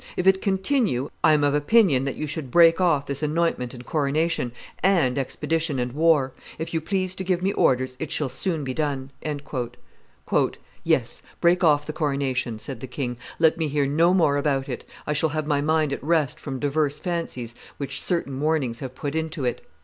If 0.17 0.25
it 0.25 0.41
continue, 0.41 1.11
I 1.23 1.33
am 1.33 1.43
of 1.43 1.53
opinion 1.53 2.05
that 2.05 2.15
you 2.15 2.25
should 2.25 2.49
break 2.49 2.81
off 2.81 3.05
this 3.05 3.21
anointment 3.21 3.75
and 3.75 3.85
coronation, 3.85 4.51
and 4.81 5.15
expedition 5.15 5.77
and 5.77 5.91
war; 5.91 6.33
if 6.57 6.73
you 6.73 6.81
please 6.81 7.13
to 7.13 7.23
give 7.23 7.43
me 7.43 7.53
orders, 7.53 7.97
it 7.99 8.09
shall 8.09 8.27
soon 8.27 8.63
be 8.63 8.73
done." 8.73 9.11
"Yes, 10.83 11.21
break 11.39 11.63
off 11.63 11.85
the 11.85 11.93
coronation," 11.93 12.57
said 12.57 12.79
the 12.79 12.87
king: 12.87 13.19
"let 13.37 13.59
me 13.59 13.67
hear 13.67 13.85
no 13.85 14.15
more 14.15 14.37
about 14.37 14.67
it; 14.67 14.85
I 15.05 15.13
shall 15.13 15.29
have 15.37 15.45
my 15.45 15.61
mind 15.61 15.93
at 15.93 16.03
rest 16.03 16.39
from 16.39 16.57
divers 16.57 16.97
fancies 16.97 17.53
which 17.77 18.01
certain 18.01 18.39
warnings 18.39 18.79
have 18.79 18.95
put 18.95 19.13
into 19.13 19.45
it. 19.45 19.63